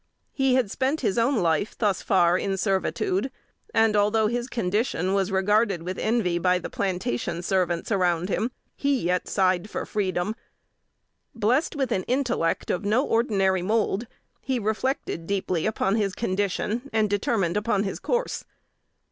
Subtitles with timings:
[0.31, 3.29] He had spent his own life thus far in servitude,
[3.71, 8.99] and, although his condition was regarded with envy by the plantation servants around him, he
[8.99, 10.35] yet sighed for freedom.
[11.35, 14.07] Blessed with an intellect of no ordinary mould,
[14.41, 18.43] he reflected deeply upon his condition, and determined upon his course.